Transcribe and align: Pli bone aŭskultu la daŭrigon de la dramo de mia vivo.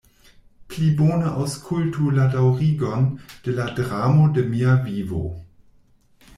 Pli 0.69 0.87
bone 1.01 1.33
aŭskultu 1.41 2.07
la 2.15 2.25
daŭrigon 2.37 3.07
de 3.45 3.57
la 3.61 3.69
dramo 3.81 4.27
de 4.41 4.47
mia 4.55 4.77
vivo. 4.91 5.25